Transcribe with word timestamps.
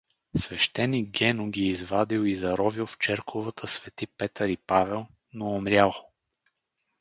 Свещеник 0.35 1.09
Гено 1.09 1.49
ги 1.49 1.61
извадил 1.67 2.25
и 2.25 2.35
заровил 2.35 2.85
в 2.85 2.97
черковата 2.97 3.67
„Св. 3.67 3.91
Петър 4.17 4.47
и 4.47 4.57
Павел“, 4.57 5.05
но 5.33 5.45
умрял. 5.47 5.93